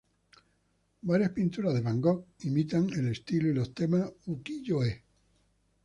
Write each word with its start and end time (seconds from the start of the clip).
Varias 1.03 1.29
pinturas 1.29 1.75
de 1.75 1.81
Van 1.81 2.01
Gogh 2.01 2.25
imitan 2.39 2.89
el 2.91 3.09
estilo 3.09 3.49
y 3.49 3.53
los 3.53 3.75
temas 3.75 4.09
"ukiyo-e". 4.25 5.03